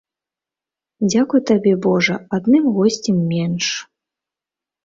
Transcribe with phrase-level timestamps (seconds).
[1.09, 3.67] Дзякуй табе божа, адным госцем менш.